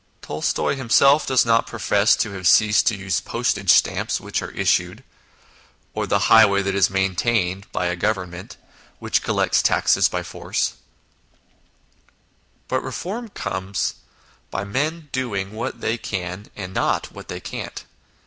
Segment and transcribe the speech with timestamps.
[0.23, 5.03] Tolstoy himself does not profess to have ceased to use postage stamps which are issued,
[5.93, 8.57] or the highway that is main tained, by a Government
[8.97, 10.73] which collects taxes by force;
[12.67, 13.73] but reforms come
[14.49, 17.85] by men doing what they can, not what they can't.